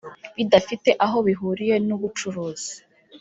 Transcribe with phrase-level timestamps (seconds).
[0.35, 2.73] bidafite aho bihuriye n’ubucuruzi